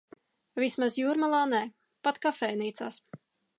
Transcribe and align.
Vismaz 0.61 0.97
Jūrmalā 1.01 1.43
nē. 1.53 1.61
Pat 2.09 2.19
kafejnīcās. 2.27 3.01